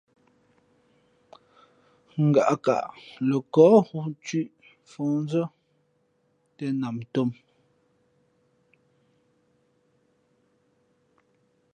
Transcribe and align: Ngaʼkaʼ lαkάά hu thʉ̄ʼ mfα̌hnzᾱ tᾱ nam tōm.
Ngaʼkaʼ 2.27 2.85
lαkάά 3.29 3.75
hu 3.87 3.99
thʉ̄ʼ 4.25 4.47
mfα̌hnzᾱ 4.85 5.43
tᾱ 6.57 6.65
nam 6.81 6.97
tōm. 7.13 7.29